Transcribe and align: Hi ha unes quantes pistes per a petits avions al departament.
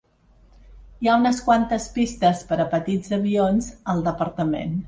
Hi 1.03 1.09
ha 1.11 1.17
unes 1.23 1.41
quantes 1.49 1.85
pistes 1.99 2.43
per 2.53 2.59
a 2.65 2.67
petits 2.75 3.15
avions 3.19 3.73
al 3.95 4.03
departament. 4.13 4.77